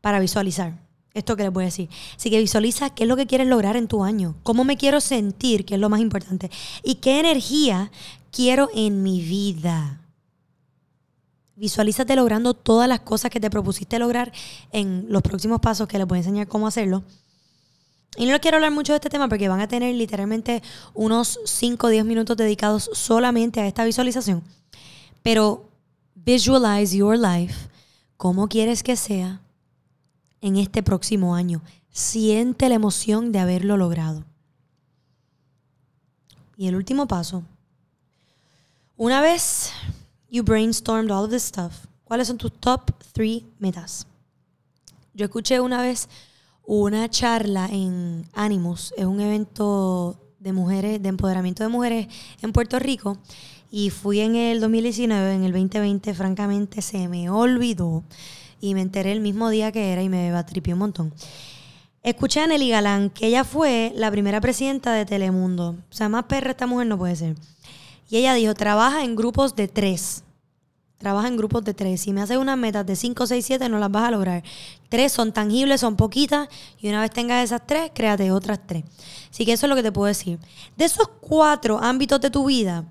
para 0.00 0.18
visualizar. 0.20 0.78
Esto 1.12 1.36
que 1.36 1.42
les 1.42 1.52
voy 1.52 1.64
a 1.64 1.66
decir. 1.66 1.88
Así 2.16 2.30
que 2.30 2.38
visualiza 2.38 2.90
qué 2.90 3.04
es 3.04 3.08
lo 3.08 3.16
que 3.16 3.26
quieres 3.26 3.48
lograr 3.48 3.76
en 3.76 3.88
tu 3.88 4.04
año. 4.04 4.36
Cómo 4.42 4.64
me 4.64 4.76
quiero 4.76 5.00
sentir, 5.00 5.64
que 5.64 5.74
es 5.74 5.80
lo 5.80 5.88
más 5.88 6.00
importante. 6.00 6.50
Y 6.82 6.96
qué 6.96 7.20
energía 7.20 7.90
quiero 8.30 8.70
en 8.74 9.02
mi 9.02 9.20
vida. 9.20 10.00
Visualízate 11.58 12.14
logrando 12.14 12.54
todas 12.54 12.88
las 12.88 13.00
cosas 13.00 13.32
que 13.32 13.40
te 13.40 13.50
propusiste 13.50 13.98
lograr 13.98 14.32
en 14.70 15.06
los 15.08 15.22
próximos 15.22 15.60
pasos 15.60 15.88
que 15.88 15.98
les 15.98 16.06
voy 16.06 16.18
a 16.18 16.20
enseñar 16.20 16.46
cómo 16.46 16.68
hacerlo. 16.68 17.02
Y 18.16 18.26
no 18.26 18.40
quiero 18.40 18.58
hablar 18.58 18.70
mucho 18.70 18.92
de 18.92 18.98
este 18.98 19.10
tema 19.10 19.28
porque 19.28 19.48
van 19.48 19.60
a 19.60 19.66
tener 19.66 19.92
literalmente 19.92 20.62
unos 20.94 21.40
5 21.44 21.88
o 21.88 21.90
10 21.90 22.04
minutos 22.04 22.36
dedicados 22.36 22.88
solamente 22.92 23.60
a 23.60 23.66
esta 23.66 23.84
visualización. 23.84 24.44
Pero 25.24 25.68
visualize 26.14 26.96
your 26.96 27.18
life, 27.18 27.68
cómo 28.16 28.48
quieres 28.48 28.84
que 28.84 28.94
sea 28.94 29.40
en 30.40 30.58
este 30.58 30.84
próximo 30.84 31.34
año. 31.34 31.60
Siente 31.90 32.68
la 32.68 32.76
emoción 32.76 33.32
de 33.32 33.40
haberlo 33.40 33.76
logrado. 33.76 34.24
Y 36.56 36.68
el 36.68 36.76
último 36.76 37.08
paso. 37.08 37.42
Una 38.96 39.20
vez 39.20 39.72
you 40.30 40.42
brainstormed 40.42 41.10
all 41.10 41.24
of 41.24 41.30
this 41.30 41.44
stuff, 41.44 41.86
¿cuáles 42.04 42.28
son 42.28 42.38
tus 42.38 42.52
top 42.52 42.92
three 43.12 43.44
metas? 43.58 44.06
Yo 45.14 45.26
escuché 45.26 45.60
una 45.60 45.82
vez 45.82 46.08
una 46.64 47.08
charla 47.08 47.66
en 47.70 48.26
Animus, 48.34 48.92
es 48.96 49.06
un 49.06 49.20
evento 49.20 50.20
de 50.38 50.52
mujeres, 50.52 51.02
de 51.02 51.08
empoderamiento 51.08 51.62
de 51.62 51.70
mujeres 51.70 52.08
en 52.42 52.52
Puerto 52.52 52.78
Rico, 52.78 53.18
y 53.70 53.90
fui 53.90 54.20
en 54.20 54.36
el 54.36 54.60
2019, 54.60 55.34
en 55.34 55.44
el 55.44 55.52
2020, 55.52 56.14
francamente 56.14 56.82
se 56.82 57.08
me 57.08 57.28
olvidó 57.30 58.04
y 58.60 58.74
me 58.74 58.82
enteré 58.82 59.12
el 59.12 59.20
mismo 59.20 59.50
día 59.50 59.72
que 59.72 59.92
era 59.92 60.02
y 60.02 60.08
me 60.08 60.32
batripió 60.32 60.74
un 60.74 60.80
montón. 60.80 61.14
Escuché 62.02 62.40
a 62.40 62.46
Nelly 62.46 62.70
Galán, 62.70 63.10
que 63.10 63.26
ella 63.26 63.44
fue 63.44 63.92
la 63.94 64.10
primera 64.10 64.40
presidenta 64.40 64.92
de 64.92 65.04
Telemundo. 65.04 65.76
O 65.90 65.92
sea, 65.92 66.08
más 66.08 66.24
perra 66.24 66.52
esta 66.52 66.66
mujer 66.66 66.86
no 66.86 66.96
puede 66.96 67.16
ser. 67.16 67.34
Y 68.08 68.16
ella 68.16 68.34
dijo, 68.34 68.54
trabaja 68.54 69.04
en 69.04 69.16
grupos 69.16 69.54
de 69.54 69.68
tres. 69.68 70.24
Trabaja 70.98 71.28
en 71.28 71.36
grupos 71.36 71.62
de 71.64 71.74
tres. 71.74 72.00
Si 72.00 72.12
me 72.12 72.22
haces 72.22 72.38
unas 72.38 72.58
metas 72.58 72.84
de 72.84 72.96
cinco, 72.96 73.26
seis, 73.26 73.46
siete, 73.46 73.68
no 73.68 73.78
las 73.78 73.90
vas 73.90 74.04
a 74.04 74.10
lograr. 74.10 74.42
Tres 74.88 75.12
son 75.12 75.32
tangibles, 75.32 75.80
son 75.80 75.96
poquitas. 75.96 76.48
Y 76.78 76.88
una 76.88 77.00
vez 77.00 77.10
tengas 77.10 77.44
esas 77.44 77.66
tres, 77.66 77.92
créate 77.94 78.32
otras 78.32 78.58
tres. 78.66 78.84
Así 79.30 79.44
que 79.44 79.52
eso 79.52 79.66
es 79.66 79.70
lo 79.70 79.76
que 79.76 79.82
te 79.82 79.92
puedo 79.92 80.06
decir. 80.06 80.38
De 80.76 80.86
esos 80.86 81.08
cuatro 81.20 81.78
ámbitos 81.80 82.20
de 82.20 82.30
tu 82.30 82.46
vida, 82.46 82.84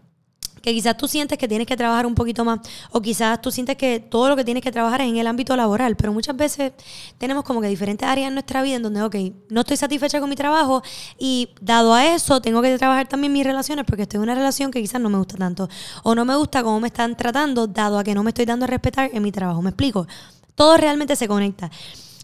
que 0.67 0.74
quizás 0.74 0.97
tú 0.97 1.07
sientes 1.07 1.38
que 1.38 1.47
tienes 1.47 1.65
que 1.65 1.77
trabajar 1.77 2.05
un 2.05 2.13
poquito 2.13 2.43
más, 2.43 2.59
o 2.91 3.01
quizás 3.01 3.41
tú 3.41 3.51
sientes 3.51 3.77
que 3.77 4.01
todo 4.01 4.27
lo 4.27 4.36
que 4.36 4.43
tienes 4.43 4.62
que 4.62 4.69
trabajar 4.69 5.00
es 5.00 5.07
en 5.07 5.15
el 5.15 5.25
ámbito 5.25 5.55
laboral, 5.55 5.95
pero 5.95 6.12
muchas 6.12 6.36
veces 6.36 6.74
tenemos 7.17 7.45
como 7.45 7.62
que 7.62 7.69
diferentes 7.69 8.05
áreas 8.05 8.27
en 8.27 8.33
nuestra 8.33 8.62
vida 8.62 8.75
en 8.75 8.83
donde, 8.83 9.01
ok, 9.01 9.15
no 9.50 9.62
estoy 9.62 9.77
satisfecha 9.77 10.19
con 10.19 10.29
mi 10.29 10.36
trabajo 10.36 10.83
y 11.17 11.51
dado 11.62 11.93
a 11.93 12.05
eso 12.07 12.41
tengo 12.41 12.62
que 12.62 12.77
trabajar 12.77 13.07
también 13.07 13.31
mis 13.31 13.45
relaciones 13.45 13.86
porque 13.86 14.01
estoy 14.01 14.17
en 14.17 14.24
una 14.24 14.36
relación 14.36 14.69
que 14.69 14.81
quizás 14.81 15.00
no 15.00 15.09
me 15.09 15.17
gusta 15.17 15.38
tanto, 15.38 15.69
o 16.03 16.13
no 16.15 16.25
me 16.25 16.36
gusta 16.36 16.62
cómo 16.63 16.81
me 16.81 16.89
están 16.89 17.15
tratando, 17.15 17.67
dado 17.67 17.97
a 17.97 18.03
que 18.03 18.13
no 18.13 18.21
me 18.21 18.31
estoy 18.31 18.43
dando 18.43 18.65
a 18.65 18.67
respetar 18.67 19.09
en 19.13 19.24
mi 19.24 19.31
trabajo. 19.31 19.62
¿Me 19.62 19.69
explico? 19.69 20.05
Todo 20.53 20.75
realmente 20.75 21.15
se 21.15 21.29
conecta. 21.29 21.71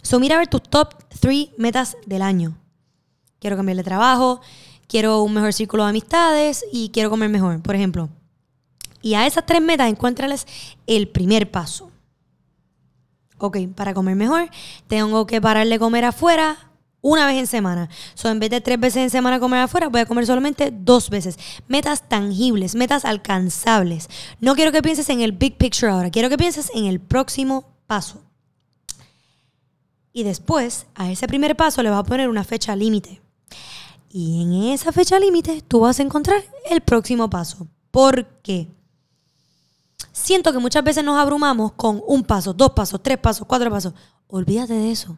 So, 0.01 0.19
mira 0.19 0.35
a 0.35 0.39
ver 0.39 0.49
tus 0.49 0.63
top 0.63 0.95
3 1.21 1.51
metas 1.57 1.95
del 2.05 2.21
año. 2.21 2.57
Quiero 3.39 3.55
cambiar 3.55 3.77
de 3.77 3.83
trabajo, 3.85 4.41
quiero 4.89 5.23
un 5.23 5.33
mejor 5.33 5.53
círculo 5.53 5.83
de 5.83 5.91
amistades 5.91 6.65
y 6.73 6.89
quiero 6.89 7.09
comer 7.09 7.29
mejor, 7.29 7.61
por 7.61 7.75
ejemplo. 7.75 8.09
Y 9.03 9.15
a 9.15 9.27
esas 9.27 9.45
tres 9.45 9.61
metas 9.61 9.89
encuéntrales 9.89 10.47
el 10.87 11.09
primer 11.09 11.51
paso. 11.51 11.91
Ok, 13.37 13.57
para 13.75 13.93
comer 13.93 14.15
mejor, 14.15 14.49
tengo 14.87 15.27
que 15.27 15.41
pararle 15.41 15.77
comer 15.77 16.05
afuera 16.05 16.71
una 17.01 17.27
vez 17.27 17.37
en 17.37 17.47
semana. 17.47 17.89
So, 18.13 18.29
en 18.29 18.39
vez 18.39 18.49
de 18.49 18.61
tres 18.61 18.79
veces 18.79 19.03
en 19.03 19.09
semana 19.09 19.41
comer 19.41 19.59
afuera, 19.59 19.89
voy 19.89 19.99
a 19.99 20.05
comer 20.05 20.25
solamente 20.25 20.71
dos 20.71 21.09
veces. 21.09 21.37
Metas 21.67 22.07
tangibles, 22.07 22.75
metas 22.75 23.03
alcanzables. 23.03 24.07
No 24.39 24.55
quiero 24.55 24.71
que 24.71 24.81
pienses 24.81 25.09
en 25.09 25.19
el 25.19 25.33
big 25.33 25.57
picture 25.57 25.91
ahora, 25.91 26.09
quiero 26.09 26.29
que 26.29 26.37
pienses 26.37 26.71
en 26.73 26.85
el 26.85 27.01
próximo 27.01 27.75
paso. 27.85 28.23
Y 30.13 30.23
después, 30.23 30.85
a 30.95 31.11
ese 31.11 31.27
primer 31.27 31.57
paso 31.57 31.83
le 31.83 31.89
vas 31.89 31.99
a 31.99 32.03
poner 32.03 32.29
una 32.29 32.45
fecha 32.45 32.73
límite. 32.73 33.21
Y 34.09 34.43
en 34.43 34.71
esa 34.71 34.93
fecha 34.93 35.19
límite 35.19 35.61
tú 35.67 35.81
vas 35.81 35.99
a 35.99 36.03
encontrar 36.03 36.41
el 36.69 36.79
próximo 36.79 37.29
paso. 37.29 37.67
¿Por 37.91 38.25
qué? 38.41 38.69
Siento 40.11 40.51
que 40.51 40.59
muchas 40.59 40.83
veces 40.83 41.03
nos 41.03 41.17
abrumamos 41.17 41.73
con 41.73 42.01
un 42.07 42.23
paso, 42.23 42.53
dos 42.53 42.71
pasos, 42.71 43.01
tres 43.01 43.17
pasos, 43.17 43.47
cuatro 43.47 43.69
pasos. 43.69 43.93
Olvídate 44.27 44.73
de 44.73 44.91
eso. 44.91 45.17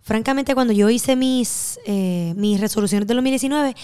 Francamente, 0.00 0.54
cuando 0.54 0.72
yo 0.72 0.90
hice 0.90 1.16
mis, 1.16 1.78
eh, 1.86 2.34
mis 2.36 2.60
resoluciones 2.60 3.06
del 3.06 3.16
2019, 3.18 3.76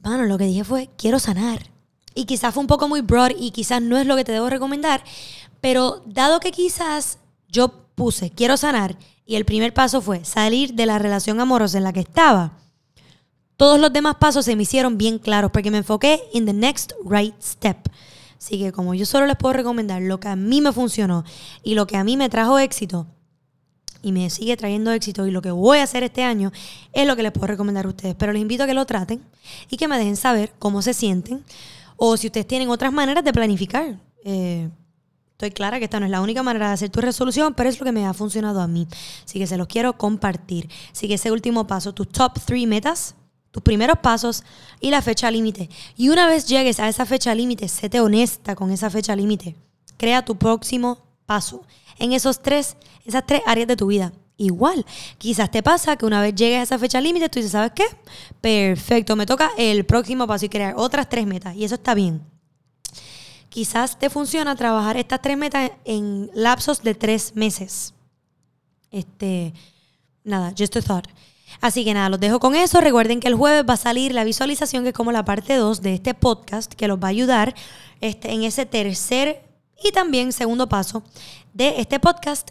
bueno, 0.00 0.24
lo 0.24 0.38
que 0.38 0.44
dije 0.44 0.64
fue, 0.64 0.90
quiero 0.96 1.18
sanar. 1.18 1.70
Y 2.14 2.24
quizás 2.24 2.54
fue 2.54 2.62
un 2.62 2.66
poco 2.66 2.88
muy 2.88 3.02
broad 3.02 3.32
y 3.38 3.50
quizás 3.50 3.82
no 3.82 3.98
es 3.98 4.06
lo 4.06 4.16
que 4.16 4.24
te 4.24 4.32
debo 4.32 4.48
recomendar, 4.48 5.04
pero 5.60 6.02
dado 6.06 6.40
que 6.40 6.50
quizás 6.50 7.18
yo 7.48 7.72
puse, 7.94 8.30
quiero 8.30 8.56
sanar, 8.56 8.96
y 9.26 9.34
el 9.34 9.44
primer 9.44 9.74
paso 9.74 10.00
fue 10.00 10.24
salir 10.24 10.74
de 10.74 10.86
la 10.86 10.98
relación 10.98 11.40
amorosa 11.40 11.76
en 11.76 11.84
la 11.84 11.92
que 11.92 12.00
estaba, 12.00 12.52
todos 13.56 13.80
los 13.80 13.92
demás 13.92 14.16
pasos 14.16 14.44
se 14.44 14.54
me 14.54 14.64
hicieron 14.64 14.98
bien 14.98 15.18
claros 15.18 15.50
porque 15.50 15.70
me 15.70 15.78
enfoqué 15.78 16.22
en 16.34 16.44
the 16.44 16.52
next 16.52 16.92
right 17.04 17.34
step. 17.42 17.78
Así 18.38 18.58
que 18.58 18.72
como 18.72 18.94
yo 18.94 19.06
solo 19.06 19.26
les 19.26 19.36
puedo 19.36 19.52
recomendar 19.52 20.02
lo 20.02 20.20
que 20.20 20.28
a 20.28 20.36
mí 20.36 20.60
me 20.60 20.72
funcionó 20.72 21.24
y 21.62 21.74
lo 21.74 21.86
que 21.86 21.96
a 21.96 22.04
mí 22.04 22.16
me 22.16 22.28
trajo 22.28 22.58
éxito 22.58 23.06
y 24.02 24.12
me 24.12 24.30
sigue 24.30 24.56
trayendo 24.56 24.92
éxito 24.92 25.26
y 25.26 25.30
lo 25.30 25.42
que 25.42 25.50
voy 25.50 25.78
a 25.78 25.82
hacer 25.82 26.02
este 26.02 26.22
año 26.22 26.52
es 26.92 27.06
lo 27.06 27.16
que 27.16 27.22
les 27.22 27.32
puedo 27.32 27.48
recomendar 27.48 27.86
a 27.86 27.88
ustedes. 27.88 28.14
Pero 28.14 28.32
les 28.32 28.40
invito 28.40 28.62
a 28.62 28.66
que 28.66 28.74
lo 28.74 28.86
traten 28.86 29.20
y 29.68 29.76
que 29.76 29.88
me 29.88 29.98
dejen 29.98 30.16
saber 30.16 30.52
cómo 30.58 30.80
se 30.82 30.94
sienten 30.94 31.42
o 31.96 32.16
si 32.16 32.28
ustedes 32.28 32.46
tienen 32.46 32.68
otras 32.70 32.92
maneras 32.92 33.24
de 33.24 33.32
planificar. 33.32 33.98
Eh, 34.24 34.68
estoy 35.32 35.50
clara 35.50 35.78
que 35.78 35.84
esta 35.84 35.98
no 35.98 36.06
es 36.06 36.12
la 36.12 36.20
única 36.20 36.42
manera 36.42 36.68
de 36.68 36.74
hacer 36.74 36.90
tu 36.90 37.00
resolución, 37.00 37.54
pero 37.54 37.68
es 37.68 37.80
lo 37.80 37.84
que 37.84 37.92
me 37.92 38.06
ha 38.06 38.14
funcionado 38.14 38.60
a 38.60 38.68
mí. 38.68 38.86
Así 39.24 39.38
que 39.38 39.46
se 39.46 39.56
los 39.56 39.66
quiero 39.66 39.98
compartir. 39.98 40.68
Así 40.92 41.08
que 41.08 41.14
ese 41.14 41.32
último 41.32 41.66
paso, 41.66 41.92
tus 41.92 42.08
top 42.08 42.38
three 42.44 42.66
metas, 42.66 43.16
tus 43.56 43.62
primeros 43.62 44.00
pasos 44.00 44.44
y 44.82 44.90
la 44.90 45.00
fecha 45.00 45.30
límite. 45.30 45.70
Y 45.96 46.10
una 46.10 46.26
vez 46.26 46.44
llegues 46.44 46.78
a 46.78 46.90
esa 46.90 47.06
fecha 47.06 47.34
límite, 47.34 47.68
séte 47.68 48.00
honesta 48.02 48.54
con 48.54 48.70
esa 48.70 48.90
fecha 48.90 49.16
límite. 49.16 49.56
Crea 49.96 50.22
tu 50.22 50.36
próximo 50.36 50.98
paso 51.24 51.62
en 51.98 52.12
esos 52.12 52.42
tres, 52.42 52.76
esas 53.06 53.24
tres 53.24 53.40
áreas 53.46 53.66
de 53.66 53.74
tu 53.74 53.86
vida. 53.86 54.12
Igual, 54.36 54.84
quizás 55.16 55.50
te 55.50 55.62
pasa 55.62 55.96
que 55.96 56.04
una 56.04 56.20
vez 56.20 56.34
llegues 56.34 56.58
a 56.58 56.62
esa 56.64 56.78
fecha 56.78 57.00
límite, 57.00 57.30
tú 57.30 57.38
dices, 57.38 57.52
¿sabes 57.52 57.72
qué? 57.74 57.86
Perfecto, 58.42 59.16
me 59.16 59.24
toca 59.24 59.50
el 59.56 59.86
próximo 59.86 60.26
paso 60.26 60.44
y 60.44 60.50
crear 60.50 60.74
otras 60.76 61.08
tres 61.08 61.26
metas. 61.26 61.56
Y 61.56 61.64
eso 61.64 61.76
está 61.76 61.94
bien. 61.94 62.20
Quizás 63.48 63.98
te 63.98 64.10
funciona 64.10 64.54
trabajar 64.54 64.98
estas 64.98 65.22
tres 65.22 65.38
metas 65.38 65.70
en 65.86 66.30
lapsos 66.34 66.82
de 66.82 66.94
tres 66.94 67.34
meses. 67.34 67.94
Este, 68.90 69.54
nada, 70.24 70.52
just 70.54 70.76
a 70.76 70.82
thought. 70.82 71.06
Así 71.60 71.84
que 71.84 71.94
nada, 71.94 72.08
los 72.08 72.20
dejo 72.20 72.40
con 72.40 72.54
eso. 72.54 72.80
Recuerden 72.80 73.20
que 73.20 73.28
el 73.28 73.34
jueves 73.34 73.64
va 73.68 73.74
a 73.74 73.78
salir 73.78 74.14
la 74.14 74.24
visualización, 74.24 74.82
que 74.82 74.90
es 74.90 74.94
como 74.94 75.12
la 75.12 75.24
parte 75.24 75.56
2 75.56 75.82
de 75.82 75.94
este 75.94 76.14
podcast, 76.14 76.72
que 76.72 76.88
los 76.88 76.98
va 76.98 77.08
a 77.08 77.10
ayudar 77.10 77.54
este, 78.00 78.32
en 78.32 78.42
ese 78.42 78.66
tercer 78.66 79.42
y 79.82 79.92
también 79.92 80.32
segundo 80.32 80.68
paso 80.68 81.02
de 81.52 81.80
este 81.80 82.00
podcast. 82.00 82.50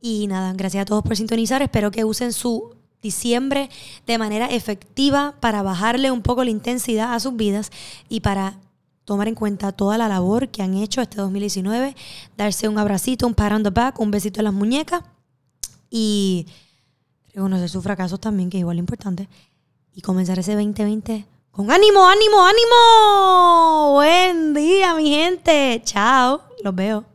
Y 0.00 0.26
nada, 0.26 0.52
gracias 0.54 0.82
a 0.82 0.84
todos 0.84 1.02
por 1.02 1.16
sintonizar. 1.16 1.62
Espero 1.62 1.90
que 1.90 2.04
usen 2.04 2.32
su 2.32 2.74
diciembre 3.02 3.68
de 4.06 4.18
manera 4.18 4.46
efectiva 4.46 5.34
para 5.40 5.62
bajarle 5.62 6.10
un 6.10 6.22
poco 6.22 6.44
la 6.44 6.50
intensidad 6.50 7.14
a 7.14 7.20
sus 7.20 7.36
vidas 7.36 7.70
y 8.08 8.20
para 8.20 8.58
tomar 9.04 9.28
en 9.28 9.34
cuenta 9.34 9.72
toda 9.72 9.98
la 9.98 10.08
labor 10.08 10.48
que 10.48 10.62
han 10.62 10.74
hecho 10.74 11.02
este 11.02 11.16
2019, 11.16 11.96
darse 12.36 12.68
un 12.68 12.78
abracito, 12.78 13.26
un 13.26 13.34
pat 13.34 13.52
on 13.52 13.62
the 13.64 13.70
back, 13.70 13.98
un 13.98 14.10
besito 14.10 14.40
en 14.40 14.44
las 14.44 14.54
muñecas 14.54 15.02
y 15.90 16.46
reconocer 17.32 17.68
sus 17.68 17.82
fracasos 17.82 18.20
también, 18.20 18.50
que 18.50 18.58
es 18.58 18.60
igual 18.60 18.78
importante, 18.78 19.28
y 19.94 20.00
comenzar 20.00 20.38
ese 20.38 20.54
2020 20.54 21.26
con 21.50 21.70
ánimo, 21.70 22.06
ánimo, 22.06 22.46
ánimo. 22.46 23.92
Buen 23.94 24.54
día, 24.54 24.94
mi 24.94 25.10
gente. 25.10 25.82
Chao, 25.84 26.42
los 26.64 26.74
veo. 26.74 27.11